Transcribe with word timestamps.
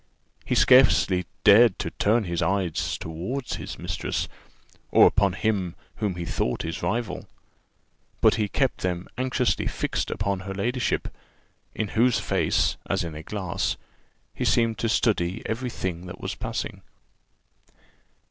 He 0.43 0.55
scarcely 0.55 1.27
dared 1.43 1.77
to 1.77 1.91
turn 1.91 2.23
his 2.23 2.41
eyes 2.41 2.97
toward 2.97 3.45
his 3.47 3.77
mistress, 3.77 4.27
or 4.89 5.05
upon 5.05 5.33
him 5.33 5.75
whom 5.97 6.15
he 6.15 6.25
thought 6.25 6.63
his 6.63 6.81
rival: 6.81 7.27
but 8.19 8.33
he 8.33 8.47
kept 8.47 8.79
them 8.79 9.07
anxiously 9.15 9.67
fixed 9.67 10.09
upon 10.09 10.39
her 10.39 10.55
ladyship, 10.55 11.07
in 11.75 11.89
whose 11.89 12.19
face, 12.19 12.77
as 12.89 13.03
in 13.03 13.13
a 13.13 13.21
glass, 13.21 13.77
he 14.33 14.43
seemed 14.43 14.79
to 14.79 14.89
study 14.89 15.43
every 15.45 15.69
thing 15.69 16.07
that 16.07 16.19
was 16.19 16.33
passing. 16.33 16.81